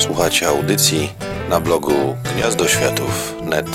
[0.00, 1.12] Słuchacie audycji
[1.48, 3.66] na blogu gniazdoświatów.net.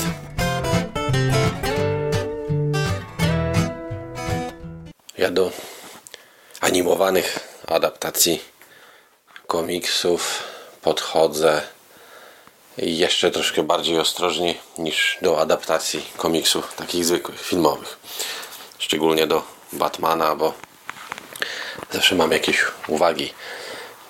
[5.18, 5.50] Ja do
[6.60, 8.42] animowanych adaptacji
[9.46, 10.42] komiksów
[10.82, 11.62] podchodzę
[12.78, 17.98] jeszcze troszkę bardziej ostrożnie niż do adaptacji komiksów takich zwykłych, filmowych.
[18.78, 20.54] Szczególnie do Batmana, bo
[21.92, 23.32] zawsze mam jakieś uwagi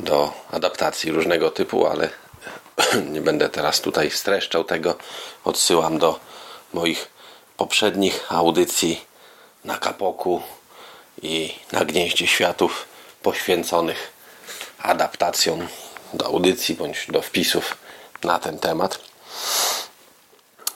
[0.01, 2.11] do adaptacji różnego typu, ale
[3.13, 4.95] nie będę teraz tutaj streszczał tego.
[5.45, 6.21] Odsyłam do
[6.73, 7.09] moich
[7.57, 9.05] poprzednich audycji
[9.65, 10.43] na Kapoku
[11.23, 12.87] i na Gnieździe Światów
[13.23, 14.13] poświęconych
[14.79, 15.69] adaptacjom
[16.15, 17.77] do audycji bądź do wpisów
[18.25, 18.99] na ten temat.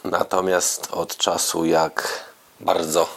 [0.04, 2.24] Natomiast od czasu jak
[2.60, 3.08] bardzo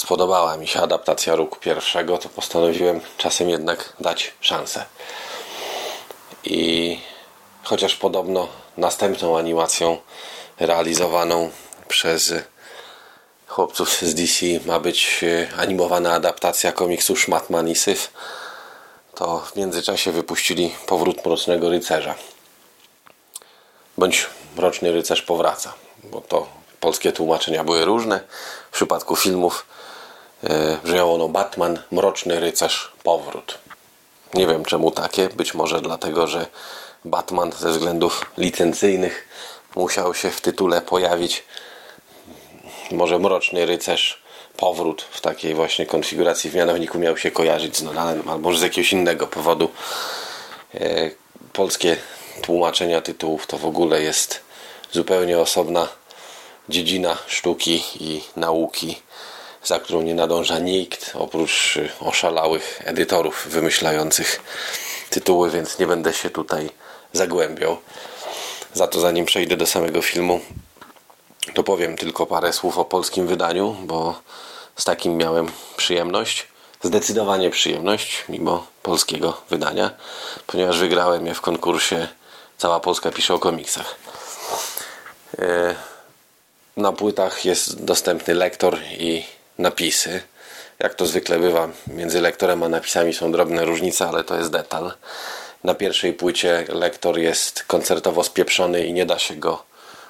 [0.00, 4.84] spodobała mi się adaptacja roku pierwszego, to postanowiłem czasem jednak dać szansę.
[6.44, 7.00] I
[7.62, 9.98] chociaż podobno następną animacją
[10.60, 11.50] realizowaną
[11.88, 12.32] przez
[13.46, 15.24] chłopców z DC ma być
[15.56, 18.12] animowana adaptacja komiksu Szmatman i Syf,
[19.14, 22.14] to w międzyczasie wypuścili Powrót Mrocznego Rycerza.
[23.98, 24.26] Bądź
[24.56, 28.20] Mroczny Rycerz powraca, bo to polskie tłumaczenia były różne.
[28.70, 29.66] W przypadku filmów
[30.84, 33.58] brzmiało ono Batman, Mroczny Rycerz, Powrót.
[34.34, 36.46] Nie wiem czemu takie, być może dlatego, że
[37.04, 39.28] Batman ze względów licencyjnych
[39.76, 41.44] musiał się w tytule pojawić.
[42.90, 44.22] Może Mroczny Rycerz,
[44.56, 48.92] Powrót w takiej właśnie konfiguracji w mianowniku miał się kojarzyć z Nodanem, albo z jakiegoś
[48.92, 49.70] innego powodu.
[51.52, 51.96] Polskie
[52.42, 54.40] tłumaczenia tytułów to w ogóle jest
[54.92, 55.88] zupełnie osobna
[56.70, 58.96] dziedzina sztuki i nauki
[59.64, 64.40] za którą nie nadąża nikt oprócz oszalałych edytorów wymyślających
[65.10, 66.70] tytuły, więc nie będę się tutaj
[67.12, 67.76] zagłębiał.
[68.74, 70.40] Za to zanim przejdę do samego filmu,
[71.54, 74.20] to powiem tylko parę słów o polskim wydaniu, bo
[74.76, 76.46] z takim miałem przyjemność.
[76.82, 79.90] Zdecydowanie przyjemność, mimo polskiego wydania,
[80.46, 82.08] ponieważ wygrałem je w konkursie
[82.58, 83.96] Cała Polska pisze o komiksach.
[86.76, 89.24] Na płytach jest dostępny lektor i
[89.58, 90.22] napisy.
[90.78, 94.92] Jak to zwykle bywa, między lektorem a napisami są drobne różnice, ale to jest detal.
[95.64, 99.62] Na pierwszej płycie lektor jest koncertowo spieprzony i nie da się go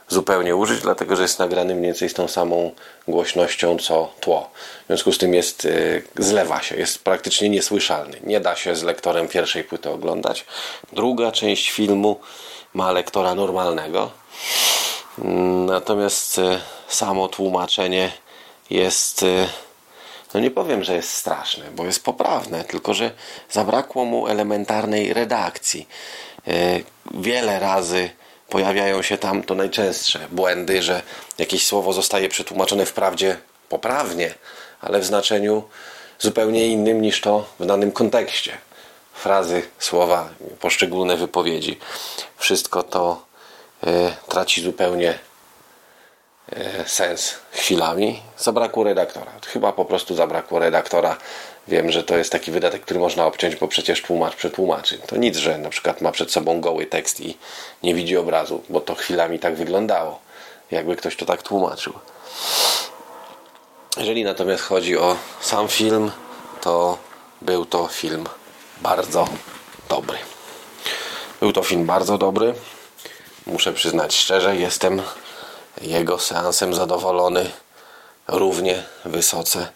[0.09, 2.73] zupełnie użyć, dlatego że jest nagrany mniej więcej z tą samą
[3.09, 4.51] głośnością co tło.
[4.85, 5.69] W związku z tym jest,
[6.19, 8.21] zlewa się, jest praktycznie niesłyszalny.
[8.23, 10.45] Nie da się z lektorem pierwszej płyty oglądać.
[10.93, 12.21] Druga część filmu
[12.75, 14.11] ma lektora normalnego.
[15.67, 16.41] Natomiast
[16.89, 18.13] samo tłumaczenie
[18.71, 19.25] jest,
[20.35, 23.11] no nie powiem, że jest straszne, bo jest poprawne, tylko że
[23.51, 25.89] zabrakło mu elementarnej redakcji.
[27.15, 28.11] Wiele razy
[28.49, 31.03] pojawiają się tam to najczęstsze błędy, że
[31.39, 33.37] jakieś słowo zostaje przetłumaczone wprawdzie
[33.69, 34.35] poprawnie,
[34.81, 35.63] ale w znaczeniu
[36.19, 38.59] zupełnie innym niż to w danym kontekście.
[39.15, 40.29] Frazy, słowa,
[40.61, 41.79] poszczególne wypowiedzi.
[42.37, 43.30] Wszystko to
[44.29, 45.19] traci zupełnie
[46.87, 48.23] sens chwilami.
[48.39, 49.33] Zabrakło redaktora.
[49.47, 51.17] Chyba po prostu zabrakło redaktora.
[51.69, 54.99] Wiem, że to jest taki wydatek, który można obciąć, bo przecież tłumacz przetłumaczy.
[54.99, 57.39] To nic, że na przykład ma przed sobą goły tekst i
[57.83, 60.21] nie widzi obrazu, bo to chwilami tak wyglądało.
[60.71, 61.93] Jakby ktoś to tak tłumaczył.
[63.97, 66.11] Jeżeli natomiast chodzi o sam film,
[66.61, 66.99] to
[67.43, 68.27] był to film
[68.81, 69.29] bardzo
[69.89, 70.19] dobry.
[71.41, 72.55] Był to film bardzo dobry.
[73.51, 75.03] Muszę przyznać szczerze, jestem
[75.81, 77.51] jego seansem zadowolony
[78.29, 79.69] równie wysoce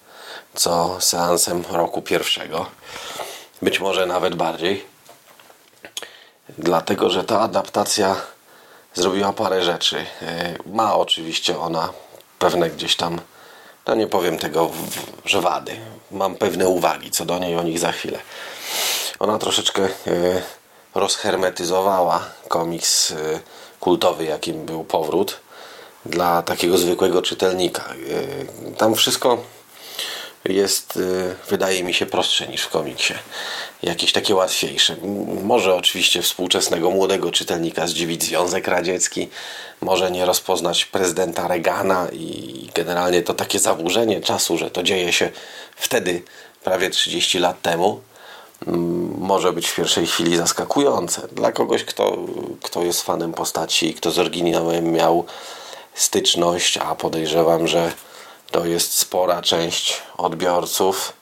[0.55, 2.67] co seansem roku pierwszego.
[3.63, 4.87] Być może nawet bardziej.
[6.59, 8.17] Dlatego, że ta adaptacja
[8.95, 10.07] zrobiła parę rzeczy.
[10.67, 11.93] Ma oczywiście ona
[12.39, 13.21] pewne gdzieś tam,
[13.87, 14.71] no nie powiem tego,
[15.25, 15.77] że wady.
[16.11, 18.19] Mam pewne uwagi co do niej, o nich za chwilę.
[19.19, 19.89] Ona troszeczkę
[20.95, 23.15] rozhermetyzowała komiks
[23.85, 25.41] kultowy, jakim był Powrót
[26.07, 27.95] dla takiego zwykłego czytelnika.
[28.79, 29.39] Tam wszystko
[30.45, 30.99] jest,
[31.49, 33.15] wydaje mi się, prostsze niż w komiksie.
[33.83, 34.97] Jakieś takie łatwiejsze.
[35.43, 39.29] Może oczywiście współczesnego młodego czytelnika zdziwić Związek Radziecki,
[39.81, 45.31] może nie rozpoznać prezydenta Reagana i generalnie to takie zaburzenie czasu, że to dzieje się
[45.77, 46.23] wtedy,
[46.65, 48.01] prawie 30 lat temu,
[49.25, 51.29] może być w pierwszej chwili zaskakujące.
[51.33, 52.17] Dla kogoś, kto,
[52.63, 55.25] kto jest fanem postaci, kto z oryginałem miał
[55.95, 57.93] styczność, a podejrzewam, że
[58.51, 61.13] to jest spora część odbiorców,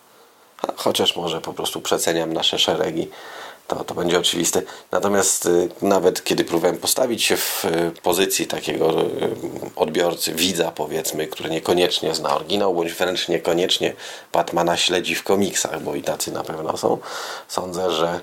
[0.76, 3.08] chociaż może po prostu przeceniam nasze szeregi,
[3.75, 4.63] to, to będzie oczywiste.
[4.91, 9.07] Natomiast y, nawet kiedy próbowałem postawić się w y, pozycji takiego y,
[9.77, 13.95] odbiorcy, widza powiedzmy, który niekoniecznie zna oryginał, bądź wręcz niekoniecznie
[14.33, 16.99] Batmana śledzi w komiksach, bo i tacy na pewno są,
[17.49, 18.21] sądzę, że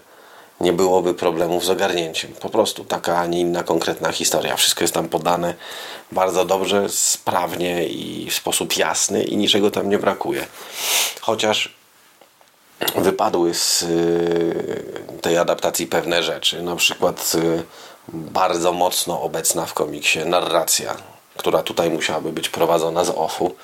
[0.62, 2.31] nie byłoby problemów z ogarnięciem.
[2.42, 4.56] Po prostu taka, a nie inna konkretna historia.
[4.56, 5.54] Wszystko jest tam podane
[6.12, 10.46] bardzo dobrze, sprawnie i w sposób jasny i niczego tam nie brakuje.
[11.22, 11.78] Chociaż
[12.95, 16.61] wypadły z y, tej adaptacji pewne rzeczy.
[16.61, 17.63] Na przykład y,
[18.07, 20.95] bardzo mocno obecna w komiksie narracja,
[21.37, 23.55] która tutaj musiałaby być prowadzona z offu,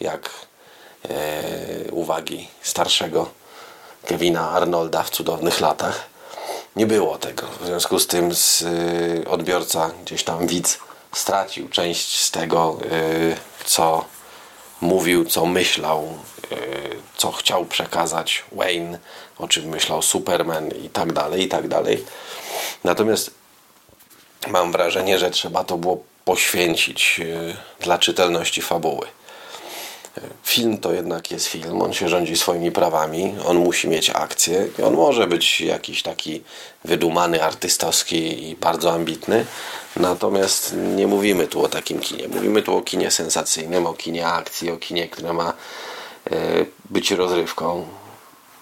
[0.00, 0.30] jak
[1.08, 1.12] e,
[1.90, 3.28] uwagi starszego
[4.06, 6.06] Kevina Arnolda w cudownych latach.
[6.76, 7.46] Nie było tego.
[7.60, 10.78] W związku z tym z, y, odbiorca, gdzieś tam widz,
[11.12, 12.78] stracił część z tego,
[13.64, 14.04] co
[14.82, 16.18] mówił, co myślał,
[16.52, 16.56] e,
[17.16, 18.98] co chciał przekazać Wayne,
[19.38, 22.04] o czym myślał Superman i tak dalej, i tak dalej.
[22.84, 23.30] Natomiast
[24.48, 29.06] mam wrażenie, że trzeba to było poświęcić e, dla czytelności fabuły.
[30.42, 34.94] Film to jednak jest film, on się rządzi swoimi prawami, on musi mieć akcję, on
[34.94, 36.42] może być jakiś taki
[36.84, 39.46] wydumany, artystowski i bardzo ambitny,
[39.96, 44.70] natomiast nie mówimy tu o takim kinie, mówimy tu o kinie sensacyjnym, o kinie akcji,
[44.70, 45.52] o kinie, które ma
[46.30, 46.36] e,
[46.90, 47.86] być rozrywką,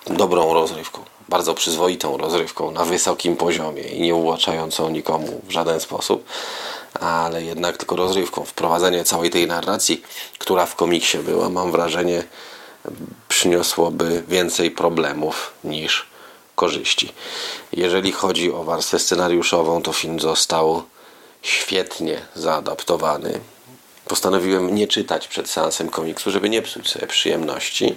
[0.07, 6.25] dobrą rozrywką, bardzo przyzwoitą rozrywką na wysokim poziomie i nie ułaczającą nikomu w żaden sposób
[6.95, 8.45] ale jednak tylko rozrywką.
[8.45, 10.03] Wprowadzenie całej tej narracji,
[10.39, 12.25] która w komiksie była, mam wrażenie,
[13.29, 16.07] przyniosłoby więcej problemów niż
[16.55, 17.13] korzyści.
[17.73, 20.83] Jeżeli chodzi o warstwę scenariuszową, to film został
[21.43, 23.41] świetnie zaadaptowany.
[24.09, 27.97] Postanowiłem nie czytać przed seansem komiksu, żeby nie psuć sobie przyjemności.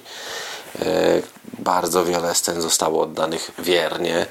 [0.82, 1.22] E,
[1.60, 4.26] bardzo wiele scen zostało oddanych wiernie.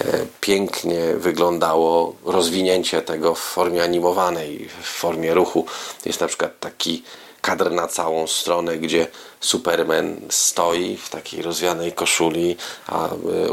[0.00, 5.66] E, pięknie wyglądało rozwinięcie tego w formie animowanej, w formie ruchu.
[6.04, 7.02] Jest na przykład taki
[7.40, 9.06] kadr na całą stronę, gdzie
[9.40, 12.56] Superman stoi w takiej rozwianej koszuli,
[12.86, 13.10] a e,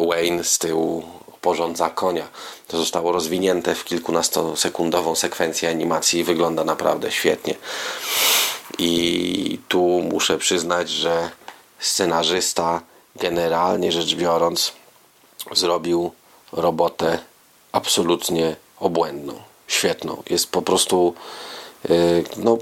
[0.07, 1.03] Wayne z tyłu
[1.41, 2.27] porządza konia.
[2.67, 7.55] To zostało rozwinięte w kilkunastosekundową sekwencję animacji i wygląda naprawdę świetnie.
[8.77, 9.81] I tu
[10.11, 11.29] muszę przyznać, że
[11.79, 12.81] scenarzysta
[13.15, 14.73] generalnie rzecz biorąc
[15.51, 16.11] zrobił
[16.53, 17.19] robotę
[17.71, 19.33] absolutnie obłędną,
[19.67, 20.23] świetną.
[20.29, 21.13] Jest po prostu
[21.89, 22.57] y, no,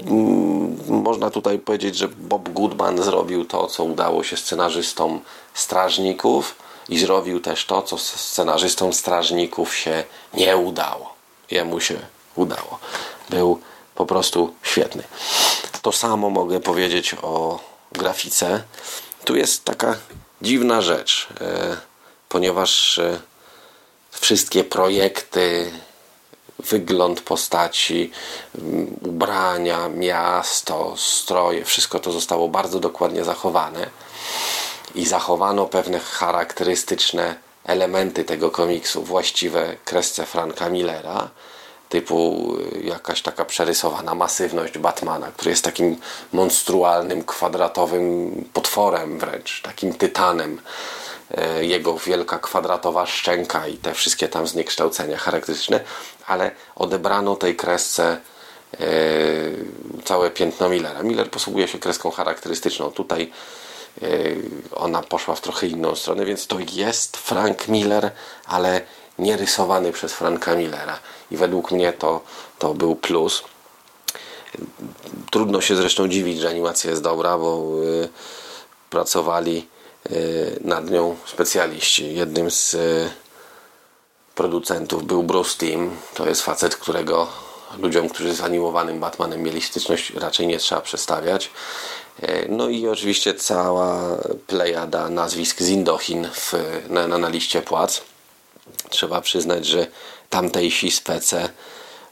[0.88, 5.20] można tutaj powiedzieć, że Bob Goodman zrobił to, co udało się scenarzystom
[5.54, 6.54] Strażników
[6.88, 10.04] i zrobił też to, co scenarzystom Strażników się
[10.34, 11.14] nie udało.
[11.50, 11.98] Jemu się
[12.34, 12.78] udało.
[13.30, 13.60] Był
[13.94, 15.02] po prostu świetny.
[15.82, 17.60] To samo mogę powiedzieć o
[17.92, 18.62] grafice.
[19.24, 19.96] Tu jest taka
[20.42, 21.76] dziwna rzecz, y,
[22.28, 23.20] ponieważ y,
[24.20, 25.72] wszystkie projekty,
[26.58, 28.10] wygląd postaci,
[28.58, 33.86] mm, ubrania, miasto, stroje, wszystko to zostało bardzo dokładnie zachowane
[34.94, 41.28] i zachowano pewne charakterystyczne elementy tego komiksu właściwe kresce Franka Millera
[41.88, 45.96] typu y, jakaś taka przerysowana masywność Batmana, który jest takim
[46.32, 48.04] monstrualnym, kwadratowym
[48.52, 50.60] potworem wręcz, takim tytanem
[51.60, 55.80] jego wielka kwadratowa szczęka i te wszystkie tam zniekształcenia charakterystyczne,
[56.26, 58.20] ale odebrano tej kresce
[58.80, 58.86] e,
[60.04, 61.02] całe piętno Millera.
[61.02, 62.90] Miller posługuje się kreską charakterystyczną.
[62.90, 63.32] Tutaj
[64.02, 64.06] e,
[64.74, 68.10] ona poszła w trochę inną stronę, więc to jest Frank Miller,
[68.46, 68.80] ale
[69.18, 70.98] nie rysowany przez Franka Millera.
[71.30, 72.20] I według mnie to,
[72.58, 73.42] to był plus.
[75.30, 77.66] Trudno się zresztą dziwić, że animacja jest dobra, bo
[78.90, 79.71] pracowali
[80.60, 82.14] nad nią specjaliści.
[82.14, 83.10] Jednym z y,
[84.34, 85.96] producentów był Bruce Timm.
[86.14, 87.28] To jest facet, którego
[87.78, 91.50] ludziom, którzy z animowanym Batmanem mieli styczność, raczej nie trzeba przedstawiać.
[92.22, 96.52] Y, no i oczywiście cała plejada nazwisk z Indochin w,
[96.88, 98.02] na, na, na liście płac.
[98.90, 99.86] Trzeba przyznać, że
[100.30, 101.48] tamtejsi spece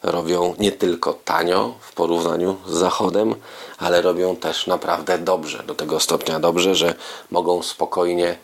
[0.02, 3.34] robią nie tylko tanio w porównaniu z Zachodem,
[3.78, 5.62] ale robią też naprawdę dobrze.
[5.66, 6.94] Do tego stopnia dobrze, że
[7.30, 8.38] mogą spokojnie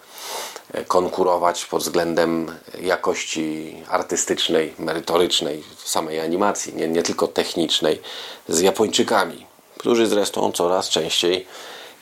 [0.72, 8.00] e, konkurować pod względem jakości artystycznej, merytorycznej samej animacji, nie, nie tylko technicznej,
[8.48, 9.46] z Japończykami,
[9.78, 11.46] którzy zresztą coraz częściej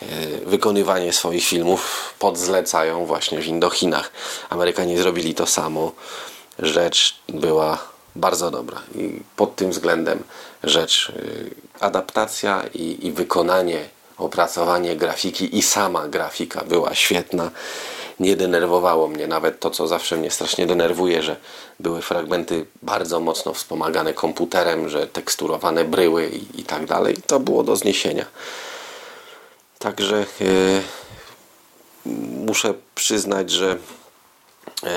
[0.02, 0.06] e,
[0.46, 4.12] wykonywanie swoich filmów podzlecają właśnie w Indochinach.
[4.50, 5.92] Amerykanie zrobili to samo.
[6.58, 8.82] Rzecz była bardzo dobra.
[8.94, 10.22] I pod tym względem
[10.62, 17.50] rzecz y, adaptacja i, i wykonanie, opracowanie grafiki i sama grafika była świetna.
[18.20, 21.36] nie denerwowało mnie nawet to, co zawsze mnie strasznie denerwuje, że
[21.80, 27.16] były fragmenty bardzo mocno wspomagane komputerem, że teksturowane bryły i, i tak dalej.
[27.26, 28.26] To było do zniesienia.
[29.78, 30.82] Także yy,
[32.46, 33.78] muszę przyznać, że
[34.82, 34.88] yy,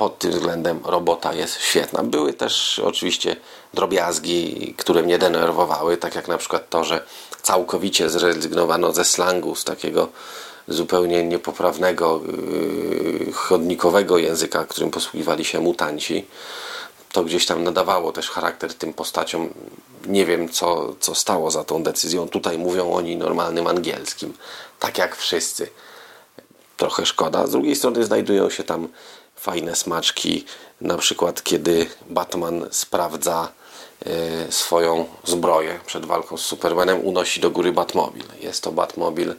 [0.00, 2.02] pod tym względem robota jest świetna.
[2.02, 3.36] Były też oczywiście
[3.74, 7.04] drobiazgi, które mnie denerwowały, tak jak na przykład to, że
[7.42, 10.08] całkowicie zrezygnowano ze slangu, z takiego
[10.68, 12.20] zupełnie niepoprawnego,
[13.26, 16.26] yy, chodnikowego języka, którym posługiwali się mutanci.
[17.12, 19.48] To gdzieś tam nadawało też charakter tym postaciom.
[20.06, 22.28] Nie wiem, co, co stało za tą decyzją.
[22.28, 24.32] Tutaj mówią oni normalnym angielskim,
[24.78, 25.70] tak jak wszyscy.
[26.76, 27.46] Trochę szkoda.
[27.46, 28.88] Z drugiej strony znajdują się tam
[29.40, 30.44] fajne smaczki,
[30.80, 33.48] na przykład kiedy Batman sprawdza
[34.06, 38.24] e, swoją zbroję przed walką z Supermanem, unosi do góry Batmobil.
[38.40, 39.34] Jest to Batmobil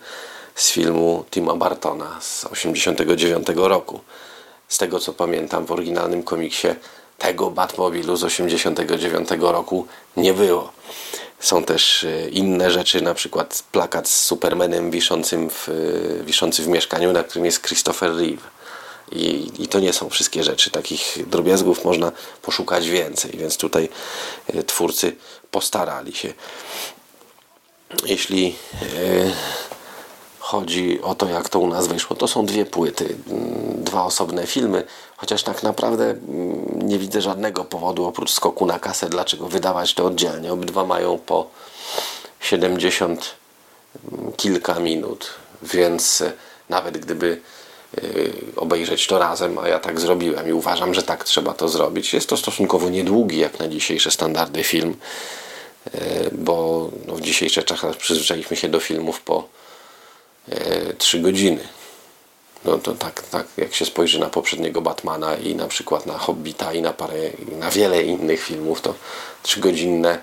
[0.56, 4.00] z filmu Tima Bartona z 1989 roku.
[4.68, 6.68] Z tego co pamiętam w oryginalnym komiksie
[7.18, 10.72] tego Batmobilu z 1989 roku nie było.
[11.40, 16.68] Są też e, inne rzeczy, na przykład plakat z Supermanem wiszącym w, e, wiszący w
[16.68, 18.61] mieszkaniu, na którym jest Christopher Reeve
[19.12, 20.72] i, I to nie są wszystkie rzeczy.
[20.72, 23.90] Takich drobiazgów można poszukać więcej, więc tutaj
[24.48, 25.16] e, twórcy
[25.52, 26.34] postarali się.
[28.06, 28.86] Jeśli e,
[30.40, 33.16] chodzi o to, jak to u nas wyszło, to są dwie płyty,
[33.76, 34.84] dwa osobne filmy,
[35.18, 36.16] chociaż tak naprawdę
[36.76, 40.54] nie widzę żadnego powodu oprócz skoku na kasę, dlaczego wydawać to oddzielnie.
[40.54, 41.50] Obydwa mają po
[42.40, 43.36] 70
[44.38, 45.30] kilka minut,
[45.64, 46.34] więc e,
[46.70, 47.42] nawet gdyby
[48.56, 52.14] obejrzeć to razem, a ja tak zrobiłem i uważam, że tak trzeba to zrobić.
[52.14, 54.96] Jest to stosunkowo niedługi jak na dzisiejsze standardy film,
[55.96, 56.00] y,
[56.32, 59.48] bo no w dzisiejszych czasach przyzwyczailiśmy się do filmów po
[60.98, 61.68] 3 y, godziny.
[62.66, 66.74] No to tak, tak, jak się spojrzy na poprzedniego Batmana i na przykład na Hobbita
[66.74, 67.30] i na parę,
[67.60, 68.96] na wiele innych filmów, to
[69.44, 70.22] trzygodzinne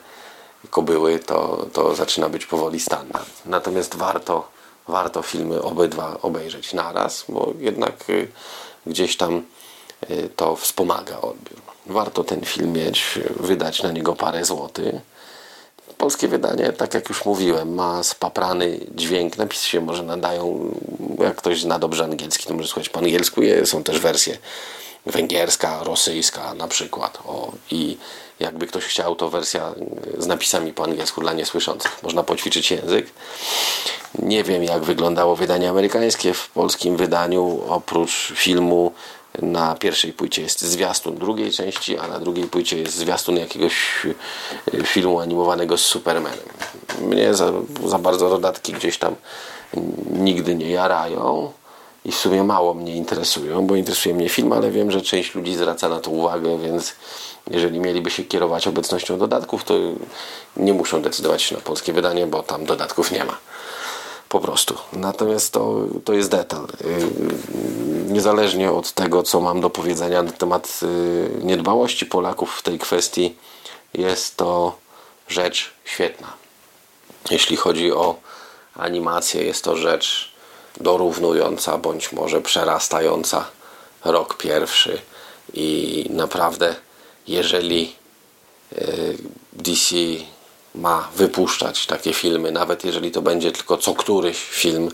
[0.70, 3.28] kobyły to, to zaczyna być powoli standard.
[3.44, 4.57] Natomiast warto
[4.88, 8.28] warto filmy obydwa obejrzeć naraz, bo jednak y,
[8.86, 9.42] gdzieś tam
[10.10, 11.60] y, to wspomaga odbiór.
[11.86, 14.94] Warto ten film mieć, wydać na niego parę złotych.
[15.98, 19.36] Polskie wydanie, tak jak już mówiłem, ma spaprany dźwięk.
[19.36, 20.74] Napisy się może nadają,
[21.18, 23.40] jak ktoś zna dobrze angielski, to może słuchać po angielsku.
[23.64, 24.38] Są też wersje
[25.06, 27.18] węgierska, rosyjska na przykład.
[27.26, 27.96] O, I
[28.40, 29.74] jakby ktoś chciał, to wersja
[30.18, 32.02] z napisami po angielsku dla niesłyszących.
[32.02, 33.06] Można poćwiczyć język.
[34.14, 36.34] Nie wiem, jak wyglądało wydanie amerykańskie.
[36.34, 38.92] W polskim wydaniu oprócz filmu
[39.42, 44.06] na pierwszej płycie jest zwiastun drugiej części, a na drugiej płycie jest zwiastun jakiegoś
[44.74, 46.48] e, filmu animowanego z Supermanem.
[47.00, 47.52] Mnie za,
[47.86, 49.14] za bardzo dodatki gdzieś tam
[50.10, 51.52] nigdy nie jarają
[52.04, 55.54] i w sumie mało mnie interesują, bo interesuje mnie film, ale wiem, że część ludzi
[55.54, 56.92] zwraca na to uwagę, więc
[57.50, 59.74] jeżeli mieliby się kierować obecnością dodatków, to
[60.56, 63.36] nie muszą decydować się na polskie wydanie, bo tam dodatków nie ma.
[64.28, 64.74] Po prostu.
[64.92, 66.64] Natomiast to, to jest detal.
[66.64, 72.78] Y, niezależnie od tego, co mam do powiedzenia na temat y, niedbałości Polaków w tej
[72.78, 73.36] kwestii,
[73.94, 74.76] jest to
[75.28, 76.32] rzecz świetna.
[77.30, 78.14] Jeśli chodzi o
[78.74, 80.32] animację, jest to rzecz
[80.80, 83.44] dorównująca bądź może przerastająca
[84.04, 85.00] rok pierwszy
[85.54, 86.74] i naprawdę
[87.28, 87.94] jeżeli
[88.72, 88.86] e,
[89.52, 89.96] DC
[90.74, 94.90] ma wypuszczać takie filmy, nawet jeżeli to będzie tylko co któryś film,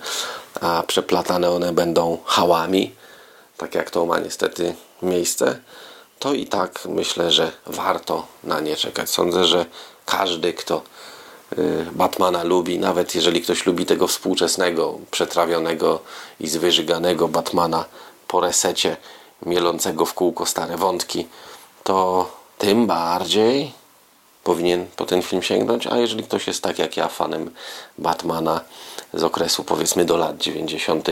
[0.61, 2.93] a przeplatane one będą hałami,
[3.57, 5.59] tak jak to ma niestety miejsce,
[6.19, 9.11] to i tak myślę, że warto na nie czekać.
[9.11, 9.67] Sądzę, że
[10.07, 10.83] każdy, kto
[11.59, 16.01] Y, Batmana lubi, nawet jeżeli ktoś lubi tego współczesnego, przetrawionego
[16.41, 17.85] i zwyżyganego Batmana
[18.29, 18.97] po resecie,
[19.47, 21.27] mielącego w kółko stare wątki,
[21.85, 23.73] to tym bardziej
[24.45, 27.51] powinien po ten film sięgnąć, a jeżeli ktoś jest tak jak ja fanem
[27.99, 28.61] Batmana
[29.15, 31.09] z okresu powiedzmy do lat 90.,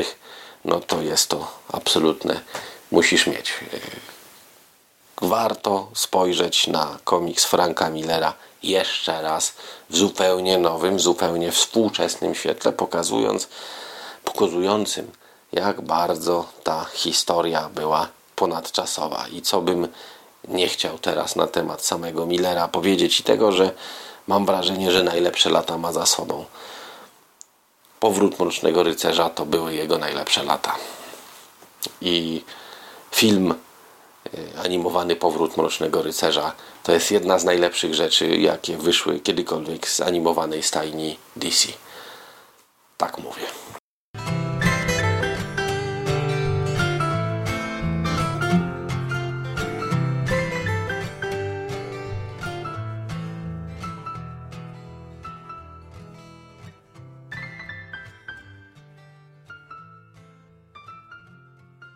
[0.64, 2.40] no to jest to absolutne
[2.90, 3.50] musisz mieć.
[3.50, 3.80] Y,
[5.26, 9.54] warto spojrzeć na komiks Franka Millera jeszcze raz
[9.90, 13.48] w zupełnie nowym, zupełnie współczesnym świetle, pokazując,
[14.24, 15.12] pokazującym,
[15.52, 19.88] jak bardzo ta historia była ponadczasowa i co bym
[20.48, 23.70] nie chciał teraz na temat samego Millera powiedzieć i tego, że
[24.26, 26.44] mam wrażenie, że najlepsze lata ma za sobą.
[28.00, 30.74] Powrót Mrocznego Rycerza to były jego najlepsze lata.
[32.00, 32.44] I
[33.10, 33.54] film
[34.34, 40.00] Y, animowany powrót Mrocznego Rycerza to jest jedna z najlepszych rzeczy, jakie wyszły kiedykolwiek z
[40.00, 41.68] animowanej stajni DC.
[42.98, 43.61] Tak mówię.